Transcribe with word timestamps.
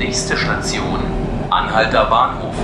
Nächste 0.00 0.34
Station, 0.34 0.98
Anhalter 1.50 2.06
Bahnhof. 2.06 2.54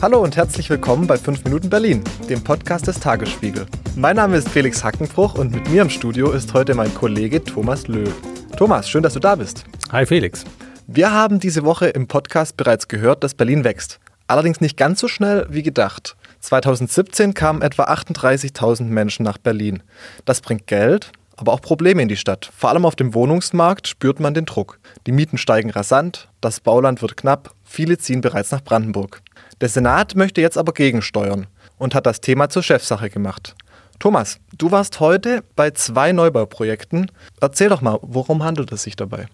Hallo 0.00 0.20
und 0.20 0.36
herzlich 0.36 0.70
willkommen 0.70 1.08
bei 1.08 1.18
5 1.18 1.42
Minuten 1.42 1.68
Berlin, 1.68 2.04
dem 2.28 2.44
Podcast 2.44 2.86
des 2.86 3.00
Tagesspiegel. 3.00 3.66
Mein 3.96 4.14
Name 4.14 4.36
ist 4.36 4.48
Felix 4.50 4.84
Hackenbruch 4.84 5.34
und 5.34 5.52
mit 5.52 5.68
mir 5.68 5.82
im 5.82 5.90
Studio 5.90 6.30
ist 6.30 6.54
heute 6.54 6.76
mein 6.76 6.94
Kollege 6.94 7.42
Thomas 7.42 7.88
Löw. 7.88 8.08
Thomas, 8.56 8.88
schön, 8.88 9.02
dass 9.02 9.14
du 9.14 9.20
da 9.20 9.34
bist. 9.34 9.64
Hi 9.90 10.06
Felix. 10.06 10.44
Wir 10.86 11.12
haben 11.12 11.40
diese 11.40 11.64
Woche 11.64 11.88
im 11.88 12.06
Podcast 12.06 12.56
bereits 12.56 12.86
gehört, 12.86 13.24
dass 13.24 13.34
Berlin 13.34 13.64
wächst. 13.64 13.98
Allerdings 14.30 14.60
nicht 14.60 14.76
ganz 14.76 15.00
so 15.00 15.08
schnell 15.08 15.44
wie 15.50 15.64
gedacht. 15.64 16.14
2017 16.38 17.34
kamen 17.34 17.62
etwa 17.62 17.86
38.000 17.86 18.84
Menschen 18.84 19.24
nach 19.24 19.38
Berlin. 19.38 19.82
Das 20.24 20.40
bringt 20.40 20.68
Geld, 20.68 21.10
aber 21.36 21.52
auch 21.52 21.60
Probleme 21.60 22.00
in 22.00 22.06
die 22.06 22.16
Stadt. 22.16 22.48
Vor 22.56 22.70
allem 22.70 22.86
auf 22.86 22.94
dem 22.94 23.12
Wohnungsmarkt 23.12 23.88
spürt 23.88 24.20
man 24.20 24.32
den 24.32 24.44
Druck. 24.44 24.78
Die 25.08 25.10
Mieten 25.10 25.36
steigen 25.36 25.70
rasant, 25.70 26.28
das 26.40 26.60
Bauland 26.60 27.02
wird 27.02 27.16
knapp, 27.16 27.56
viele 27.64 27.98
ziehen 27.98 28.20
bereits 28.20 28.52
nach 28.52 28.62
Brandenburg. 28.62 29.20
Der 29.60 29.68
Senat 29.68 30.14
möchte 30.14 30.40
jetzt 30.40 30.58
aber 30.58 30.74
gegensteuern 30.74 31.48
und 31.78 31.96
hat 31.96 32.06
das 32.06 32.20
Thema 32.20 32.48
zur 32.50 32.62
Chefsache 32.62 33.10
gemacht. 33.10 33.56
Thomas, 33.98 34.38
du 34.56 34.70
warst 34.70 35.00
heute 35.00 35.42
bei 35.56 35.72
zwei 35.72 36.12
Neubauprojekten. 36.12 37.10
Erzähl 37.40 37.68
doch 37.68 37.80
mal, 37.80 37.98
worum 38.02 38.44
handelt 38.44 38.70
es 38.70 38.84
sich 38.84 38.94
dabei? 38.94 39.26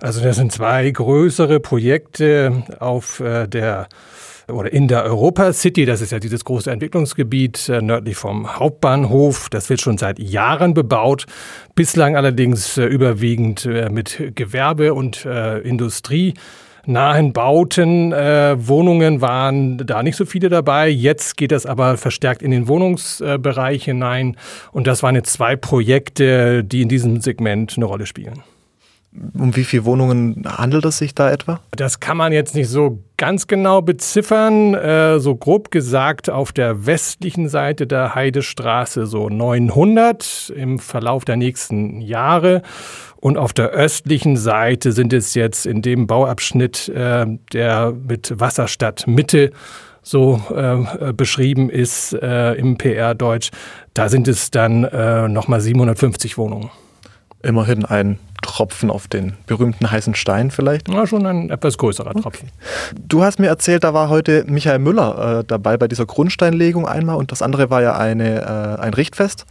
Also 0.00 0.22
das 0.22 0.36
sind 0.36 0.52
zwei 0.52 0.90
größere 0.90 1.60
Projekte 1.60 2.64
auf 2.78 3.20
äh, 3.20 3.46
der 3.46 3.88
oder 4.52 4.70
in 4.70 4.88
der 4.88 5.04
Europa 5.04 5.54
City, 5.54 5.86
das 5.86 6.02
ist 6.02 6.12
ja 6.12 6.18
dieses 6.18 6.44
große 6.44 6.70
Entwicklungsgebiet 6.70 7.68
äh, 7.70 7.80
nördlich 7.80 8.16
vom 8.16 8.58
Hauptbahnhof. 8.58 9.48
Das 9.48 9.70
wird 9.70 9.80
schon 9.80 9.96
seit 9.96 10.18
Jahren 10.18 10.74
bebaut, 10.74 11.24
bislang 11.74 12.14
allerdings 12.14 12.76
äh, 12.76 12.84
überwiegend 12.84 13.66
mit 13.90 14.32
Gewerbe 14.34 14.92
und 14.92 15.24
Industrie 15.24 16.34
nahen 16.86 17.32
Bauten, 17.32 18.12
äh, 18.12 18.56
Wohnungen 18.58 19.20
waren 19.20 19.78
da 19.78 20.02
nicht 20.02 20.16
so 20.16 20.26
viele 20.26 20.48
dabei. 20.48 20.88
Jetzt 20.88 21.36
geht 21.36 21.52
das 21.52 21.66
aber 21.66 21.96
verstärkt 21.96 22.42
in 22.42 22.50
den 22.50 22.68
Wohnungsbereich 22.68 23.84
hinein. 23.84 24.36
Und 24.72 24.86
das 24.86 25.02
waren 25.02 25.14
jetzt 25.14 25.32
zwei 25.32 25.56
Projekte, 25.56 26.64
die 26.64 26.82
in 26.82 26.88
diesem 26.88 27.20
Segment 27.20 27.74
eine 27.76 27.86
Rolle 27.86 28.06
spielen. 28.06 28.42
Um 29.38 29.54
wie 29.54 29.64
viele 29.64 29.84
Wohnungen 29.84 30.44
handelt 30.46 30.84
es 30.84 30.98
sich 30.98 31.14
da 31.14 31.30
etwa? 31.30 31.60
Das 31.70 32.00
kann 32.00 32.16
man 32.16 32.32
jetzt 32.32 32.54
nicht 32.54 32.68
so 32.68 32.98
ganz 33.16 33.46
genau 33.46 33.80
beziffern. 33.80 34.74
Äh, 34.74 35.20
so 35.20 35.36
grob 35.36 35.70
gesagt 35.70 36.30
auf 36.30 36.52
der 36.52 36.86
westlichen 36.86 37.48
Seite 37.48 37.86
der 37.86 38.14
Heidestraße 38.14 39.06
so 39.06 39.28
900 39.28 40.52
im 40.56 40.80
Verlauf 40.80 41.24
der 41.24 41.36
nächsten 41.36 42.00
Jahre. 42.00 42.62
Und 43.16 43.38
auf 43.38 43.52
der 43.52 43.70
östlichen 43.70 44.36
Seite 44.36 44.92
sind 44.92 45.12
es 45.12 45.34
jetzt 45.34 45.64
in 45.64 45.80
dem 45.80 46.06
Bauabschnitt, 46.06 46.88
äh, 46.88 47.26
der 47.52 47.92
mit 47.92 48.38
Wasserstadt 48.38 49.06
Mitte 49.06 49.52
so 50.04 50.40
äh, 50.54 51.12
beschrieben 51.12 51.70
ist 51.70 52.12
äh, 52.12 52.52
im 52.54 52.76
PR-Deutsch, 52.76 53.50
da 53.94 54.08
sind 54.08 54.28
es 54.28 54.50
dann 54.50 54.84
äh, 54.84 55.28
nochmal 55.28 55.60
750 55.60 56.36
Wohnungen. 56.36 56.70
Immerhin 57.42 57.84
ein 57.84 58.18
Tropfen 58.44 58.90
auf 58.90 59.08
den 59.08 59.32
berühmten 59.46 59.90
heißen 59.90 60.14
Stein 60.14 60.50
vielleicht? 60.50 60.88
Ja, 60.88 61.06
schon 61.06 61.26
ein 61.26 61.50
etwas 61.50 61.78
größerer 61.78 62.10
okay. 62.10 62.20
Tropfen. 62.20 62.50
Du 62.94 63.24
hast 63.24 63.38
mir 63.38 63.46
erzählt, 63.46 63.84
da 63.84 63.94
war 63.94 64.10
heute 64.10 64.44
Michael 64.46 64.80
Müller 64.80 65.40
äh, 65.40 65.44
dabei 65.44 65.78
bei 65.78 65.88
dieser 65.88 66.04
Grundsteinlegung 66.04 66.86
einmal 66.86 67.16
und 67.16 67.32
das 67.32 67.40
andere 67.40 67.70
war 67.70 67.80
ja 67.80 67.96
eine, 67.96 68.42
äh, 68.42 68.82
ein 68.82 68.92
Richtfest. 68.92 69.46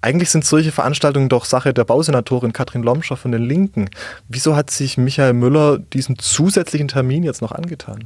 Eigentlich 0.00 0.30
sind 0.30 0.44
solche 0.44 0.72
Veranstaltungen 0.72 1.28
doch 1.28 1.44
Sache 1.44 1.74
der 1.74 1.84
Bausenatorin 1.84 2.54
Katrin 2.54 2.82
Lomscher 2.82 3.16
von 3.16 3.30
den 3.30 3.42
Linken. 3.42 3.90
Wieso 4.28 4.56
hat 4.56 4.70
sich 4.70 4.96
Michael 4.96 5.34
Müller 5.34 5.78
diesen 5.78 6.18
zusätzlichen 6.18 6.88
Termin 6.88 7.24
jetzt 7.24 7.42
noch 7.42 7.52
angetan? 7.52 8.04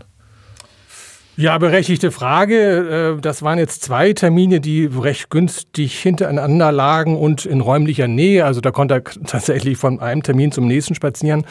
Ja, 1.40 1.56
berechtigte 1.56 2.10
Frage. 2.10 3.14
Äh, 3.16 3.20
das 3.20 3.44
waren 3.44 3.60
jetzt 3.60 3.84
zwei 3.84 4.12
Termine, 4.12 4.58
die 4.60 4.86
recht 4.86 5.30
günstig 5.30 5.96
hintereinander 5.96 6.72
lagen 6.72 7.16
und 7.16 7.46
in 7.46 7.60
räumlicher 7.60 8.08
Nähe. 8.08 8.44
Also 8.44 8.60
da 8.60 8.72
konnte 8.72 8.94
er 8.94 9.04
tatsächlich 9.24 9.78
von 9.78 10.00
einem 10.00 10.24
Termin 10.24 10.50
zum 10.50 10.66
nächsten 10.66 10.96
spazieren. 10.96 11.46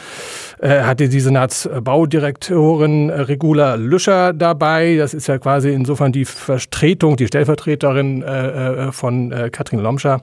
Er 0.58 0.86
hatte 0.86 1.08
die 1.08 1.20
Senatsbaudirektorin 1.20 3.08
Regula 3.08 3.76
Lüscher 3.76 4.34
dabei. 4.34 4.96
Das 4.96 5.14
ist 5.14 5.26
ja 5.26 5.38
quasi 5.38 5.70
insofern 5.70 6.12
die 6.12 6.26
Vertretung, 6.26 7.16
die 7.16 7.26
Stellvertreterin 7.26 8.20
äh, 8.20 8.88
äh, 8.88 8.92
von 8.92 9.32
Katrin 9.52 9.80
Lomscher. 9.80 10.20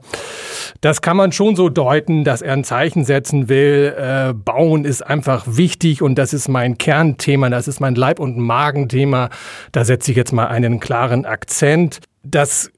Das 0.80 1.02
kann 1.02 1.16
man 1.16 1.32
schon 1.32 1.56
so 1.56 1.70
deuten, 1.70 2.22
dass 2.22 2.40
er 2.40 2.52
ein 2.52 2.62
Zeichen 2.62 3.04
setzen 3.04 3.48
will. 3.48 4.32
Bauen 4.44 4.84
ist 4.84 5.02
einfach 5.02 5.44
wichtig 5.48 6.02
und 6.02 6.16
das 6.16 6.32
ist 6.32 6.48
mein 6.48 6.78
Kernthema, 6.78 7.50
das 7.50 7.66
ist 7.66 7.80
mein 7.80 7.96
Leib- 7.96 8.20
und 8.20 8.36
Magenthema. 8.38 9.30
Da 9.72 9.84
setze 9.84 10.10
ich 10.10 10.16
jetzt 10.16 10.32
mal 10.32 10.46
einen 10.46 10.80
klaren 10.80 11.24
Akzent. 11.24 12.00
Das 12.22 12.70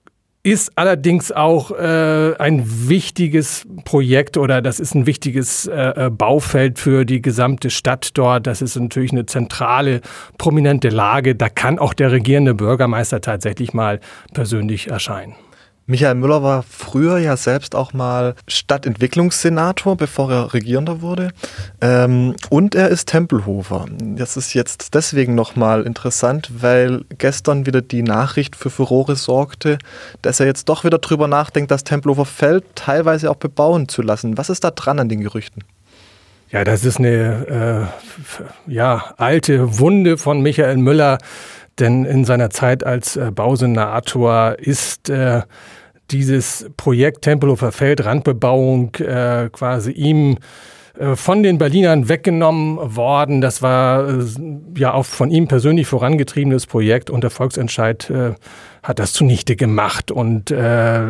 ist 0.42 0.72
allerdings 0.76 1.32
auch 1.32 1.72
äh, 1.72 2.34
ein 2.38 2.88
wichtiges 2.88 3.66
Projekt 3.84 4.36
oder 4.36 4.62
das 4.62 4.80
ist 4.80 4.94
ein 4.94 5.06
wichtiges 5.06 5.66
äh, 5.66 6.06
äh, 6.06 6.10
Baufeld 6.10 6.78
für 6.78 7.04
die 7.04 7.20
gesamte 7.20 7.70
Stadt 7.70 8.10
dort. 8.14 8.46
Das 8.46 8.62
ist 8.62 8.76
natürlich 8.76 9.12
eine 9.12 9.26
zentrale, 9.26 10.00
prominente 10.38 10.88
Lage. 10.88 11.34
Da 11.34 11.48
kann 11.48 11.78
auch 11.78 11.92
der 11.92 12.12
regierende 12.12 12.54
Bürgermeister 12.54 13.20
tatsächlich 13.20 13.74
mal 13.74 14.00
persönlich 14.32 14.88
erscheinen. 14.88 15.34
Michael 15.90 16.16
Müller 16.16 16.42
war 16.42 16.64
früher 16.64 17.16
ja 17.16 17.38
selbst 17.38 17.74
auch 17.74 17.94
mal 17.94 18.34
Stadtentwicklungssenator, 18.46 19.96
bevor 19.96 20.30
er 20.30 20.52
Regierender 20.52 21.00
wurde. 21.00 21.30
Ähm, 21.80 22.36
und 22.50 22.74
er 22.74 22.90
ist 22.90 23.08
Tempelhofer. 23.08 23.86
Das 23.98 24.36
ist 24.36 24.52
jetzt 24.52 24.92
deswegen 24.92 25.34
nochmal 25.34 25.84
interessant, 25.84 26.50
weil 26.60 27.06
gestern 27.16 27.64
wieder 27.64 27.80
die 27.80 28.02
Nachricht 28.02 28.54
für 28.54 28.68
Furore 28.68 29.16
sorgte, 29.16 29.78
dass 30.20 30.40
er 30.40 30.46
jetzt 30.46 30.68
doch 30.68 30.84
wieder 30.84 30.98
drüber 30.98 31.26
nachdenkt, 31.26 31.70
das 31.70 31.84
Tempelhofer 31.84 32.26
Feld 32.26 32.64
teilweise 32.74 33.30
auch 33.30 33.36
bebauen 33.36 33.88
zu 33.88 34.02
lassen. 34.02 34.36
Was 34.36 34.50
ist 34.50 34.64
da 34.64 34.70
dran 34.70 34.98
an 34.98 35.08
den 35.08 35.22
Gerüchten? 35.22 35.64
Ja, 36.50 36.64
das 36.64 36.84
ist 36.84 36.98
eine 36.98 37.90
äh, 38.66 38.72
ja, 38.72 39.12
alte 39.18 39.78
Wunde 39.78 40.16
von 40.16 40.40
Michael 40.40 40.78
Müller, 40.78 41.18
denn 41.78 42.06
in 42.06 42.24
seiner 42.24 42.48
Zeit 42.48 42.84
als 42.84 43.16
äh, 43.16 43.30
Bausenator 43.30 44.56
ist 44.58 45.10
äh, 45.10 45.42
dieses 46.10 46.70
Projekt 46.78 47.22
Tempelhofer 47.22 47.70
Feld, 47.70 48.02
Randbebauung, 48.02 48.94
äh, 48.94 49.50
quasi 49.52 49.92
ihm 49.92 50.38
von 51.14 51.42
den 51.42 51.58
Berlinern 51.58 52.08
weggenommen 52.08 52.96
worden. 52.96 53.40
Das 53.40 53.62
war 53.62 54.08
äh, 54.08 54.24
ja 54.76 54.94
auch 54.94 55.04
von 55.04 55.30
ihm 55.30 55.46
persönlich 55.46 55.86
vorangetriebenes 55.86 56.66
Projekt 56.66 57.10
und 57.10 57.22
der 57.22 57.30
Volksentscheid 57.30 58.10
äh, 58.10 58.34
hat 58.82 58.98
das 58.98 59.12
zunichte 59.12 59.54
gemacht. 59.54 60.10
Und 60.10 60.50
äh, 60.50 61.02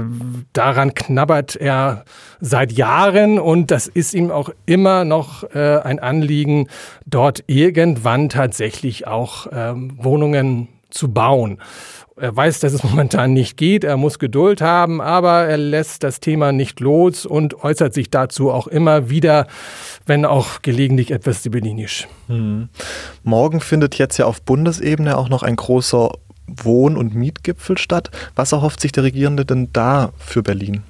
daran 0.52 0.94
knabbert 0.94 1.56
er 1.56 2.04
seit 2.40 2.72
Jahren 2.72 3.38
und 3.38 3.70
das 3.70 3.86
ist 3.86 4.14
ihm 4.14 4.30
auch 4.30 4.50
immer 4.66 5.04
noch 5.04 5.44
äh, 5.54 5.78
ein 5.78 5.98
Anliegen, 5.98 6.68
dort 7.06 7.44
irgendwann 7.46 8.28
tatsächlich 8.28 9.06
auch 9.06 9.46
ähm, 9.52 9.92
Wohnungen 9.96 10.68
zu 10.90 11.12
bauen. 11.12 11.60
Er 12.16 12.34
weiß, 12.34 12.60
dass 12.60 12.72
es 12.72 12.82
momentan 12.84 13.32
nicht 13.32 13.56
geht, 13.56 13.84
er 13.84 13.96
muss 13.96 14.18
Geduld 14.18 14.60
haben, 14.60 15.00
aber 15.00 15.44
er 15.44 15.56
lässt 15.56 16.02
das 16.02 16.20
Thema 16.20 16.52
nicht 16.52 16.80
los 16.80 17.26
und 17.26 17.62
äußert 17.62 17.94
sich 17.94 18.10
dazu 18.10 18.50
auch 18.50 18.66
immer 18.66 19.10
wieder, 19.10 19.46
wenn 20.06 20.24
auch 20.24 20.62
gelegentlich 20.62 21.10
etwas 21.10 21.42
sibyllinisch. 21.42 22.08
Hm. 22.26 22.68
Morgen 23.22 23.60
findet 23.60 23.96
jetzt 23.96 24.18
ja 24.18 24.26
auf 24.26 24.42
Bundesebene 24.42 25.16
auch 25.16 25.28
noch 25.28 25.42
ein 25.42 25.56
großer 25.56 26.10
Wohn- 26.46 26.96
und 26.96 27.14
Mietgipfel 27.14 27.78
statt. 27.78 28.10
Was 28.34 28.52
erhofft 28.52 28.80
sich 28.80 28.92
der 28.92 29.04
Regierende 29.04 29.44
denn 29.44 29.68
da 29.72 30.12
für 30.18 30.42
Berlin? 30.42 30.82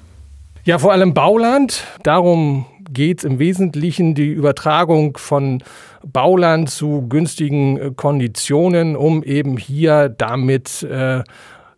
Ja, 0.63 0.79
vor 0.79 0.91
allem 0.91 1.13
Bauland. 1.13 1.83
Darum 2.03 2.65
geht 2.91 3.19
es 3.19 3.23
im 3.23 3.39
Wesentlichen 3.39 4.15
die 4.15 4.29
Übertragung 4.29 5.17
von 5.17 5.63
Bauland 6.05 6.69
zu 6.69 7.07
günstigen 7.07 7.77
äh, 7.77 7.91
Konditionen, 7.95 8.95
um 8.95 9.23
eben 9.23 9.57
hier 9.57 10.09
damit 10.09 10.83
äh, 10.83 11.23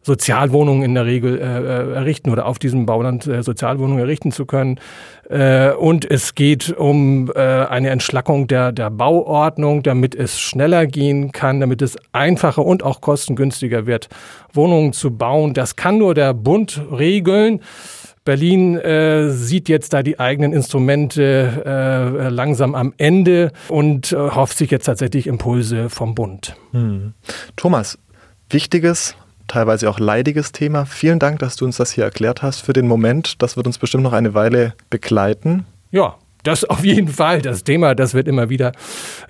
Sozialwohnungen 0.04 0.82
in 0.82 0.96
der 0.96 1.06
Regel 1.06 1.38
äh, 1.38 1.44
äh, 1.44 1.94
errichten 1.94 2.32
oder 2.32 2.48
auf 2.48 2.58
diesem 2.58 2.88
Bauland 2.88 3.28
äh, 3.28 3.44
Sozialwohnungen 3.44 4.00
errichten 4.00 4.32
zu 4.32 4.46
können. 4.46 4.80
Äh, 5.30 5.74
und 5.74 6.10
es 6.10 6.34
geht 6.34 6.72
um 6.72 7.32
äh, 7.36 7.40
eine 7.40 7.90
Entschlackung 7.90 8.48
der, 8.48 8.72
der 8.72 8.90
Bauordnung, 8.90 9.84
damit 9.84 10.16
es 10.16 10.40
schneller 10.40 10.88
gehen 10.88 11.32
kann, 11.32 11.60
damit 11.60 11.84
es 11.84 11.98
einfacher 12.14 12.66
und 12.66 12.82
auch 12.82 13.02
kostengünstiger 13.02 13.86
wird, 13.86 14.10
Wohnungen 14.54 14.92
zu 14.92 15.16
bauen. 15.16 15.54
Das 15.54 15.76
kann 15.76 16.00
nur 16.00 16.16
der 16.16 16.34
Bund 16.34 16.82
regeln. 16.92 17.62
Berlin 18.24 18.78
äh, 18.78 19.30
sieht 19.30 19.68
jetzt 19.68 19.94
da 19.94 20.04
die 20.04 20.20
eigenen 20.20 20.54
Instrumente 20.54 21.64
äh, 21.66 22.30
langsam 22.30 22.76
am 22.76 22.94
Ende 22.98 23.52
und 23.68 24.12
äh, 24.12 24.16
hofft 24.16 24.58
sich 24.58 24.70
jetzt 24.70 24.86
tatsächlich 24.86 25.28
Impulse 25.28 25.90
vom 25.90 26.14
Bund. 26.14 26.56
Hm. 26.72 27.14
Thomas, 27.56 27.98
wichtiges 28.50 29.16
teilweise 29.52 29.90
auch 29.90 30.00
leidiges 30.00 30.54
Thema. 30.54 30.86
Vielen 30.86 31.20
Dank, 31.20 31.40
dass 31.40 31.58
du 31.58 31.66
uns 31.66 31.78
das 31.78 31.92
hier 31.92 32.06
erklärt 32.06 32.42
hast 32.42 32.62
für 32.62 32.74
den 32.74 32.88
Moment. 32.88 33.42
Das 33.42 33.58
wird 33.58 33.68
uns 33.68 33.78
bestimmt 33.78 34.04
noch 34.04 34.14
eine 34.14 34.34
Weile 34.34 34.74
begleiten. 34.90 35.66
Ja, 35.92 36.16
das 36.44 36.64
auf 36.66 36.84
jeden 36.84 37.08
Fall. 37.08 37.42
Das 37.42 37.64
Thema, 37.64 37.96
das 37.96 38.14
wird 38.14 38.28
immer 38.28 38.50
wieder 38.50 38.72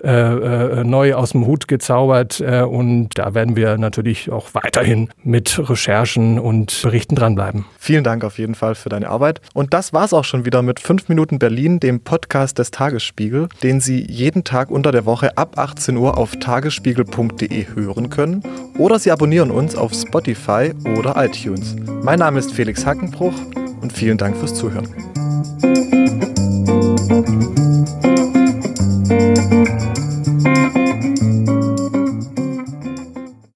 äh, 0.02 0.10
äh, 0.10 0.84
neu 0.84 1.14
aus 1.14 1.32
dem 1.32 1.46
Hut 1.46 1.68
gezaubert. 1.68 2.40
Äh, 2.40 2.62
und 2.62 3.10
da 3.14 3.34
werden 3.34 3.56
wir 3.56 3.78
natürlich 3.78 4.30
auch 4.30 4.48
weiterhin 4.54 5.08
mit 5.22 5.58
Recherchen 5.68 6.38
und 6.38 6.80
Berichten 6.82 7.14
dranbleiben. 7.14 7.64
Vielen 7.78 8.04
Dank 8.04 8.24
auf 8.24 8.38
jeden 8.38 8.54
Fall 8.54 8.74
für 8.74 8.88
deine 8.88 9.08
Arbeit. 9.08 9.40
Und 9.54 9.74
das 9.74 9.92
war's 9.92 10.12
auch 10.12 10.24
schon 10.24 10.44
wieder 10.44 10.62
mit 10.62 10.80
5 10.80 11.08
Minuten 11.08 11.38
Berlin, 11.38 11.80
dem 11.80 12.00
Podcast 12.00 12.58
des 12.58 12.70
Tagesspiegel, 12.70 13.48
den 13.62 13.80
Sie 13.80 14.00
jeden 14.00 14.44
Tag 14.44 14.70
unter 14.70 14.92
der 14.92 15.04
Woche 15.04 15.36
ab 15.36 15.58
18 15.58 15.96
Uhr 15.96 16.18
auf 16.18 16.36
tagesspiegel.de 16.36 17.66
hören 17.74 18.10
können. 18.10 18.42
Oder 18.78 18.98
Sie 18.98 19.10
abonnieren 19.10 19.50
uns 19.50 19.76
auf 19.76 19.92
Spotify 19.92 20.72
oder 20.98 21.14
iTunes. 21.16 21.76
Mein 22.02 22.18
Name 22.18 22.38
ist 22.38 22.52
Felix 22.52 22.86
Hackenbruch 22.86 23.34
und 23.80 23.92
vielen 23.92 24.18
Dank 24.18 24.36
fürs 24.36 24.54
Zuhören. 24.54 24.88